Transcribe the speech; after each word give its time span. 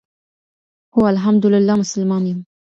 هو 0.97 1.07
ألحمد 1.09 1.45
لله 1.45 1.75
مسلمان 1.75 2.27
يم، 2.27 2.45